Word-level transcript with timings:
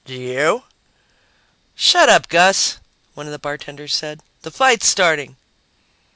"Do 0.03 0.15
you?" 0.15 0.63
"Shut 1.75 2.09
up, 2.09 2.27
Gus," 2.27 2.79
one 3.13 3.27
of 3.27 3.31
the 3.31 3.37
bartenders 3.37 3.93
said. 3.93 4.21
"The 4.41 4.49
fight's 4.49 4.87
starting." 4.87 5.35